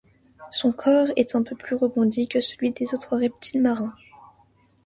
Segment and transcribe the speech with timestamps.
[0.49, 3.93] Son corps est un peu plus rebondi que celui des autres reptiles marins.